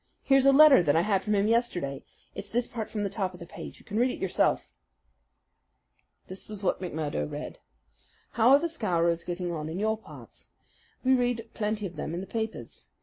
[0.23, 2.03] Here's a letter that I had from him yesterday.
[2.33, 3.77] It's this part from the top of the page.
[3.77, 4.67] You can read it yourself."
[6.25, 7.59] This was what McMurdo read:
[8.31, 10.47] How are the Scowrers getting on in your parts?
[11.03, 12.87] We read plenty of them in the papers.